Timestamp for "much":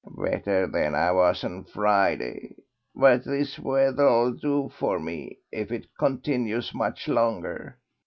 6.73-7.07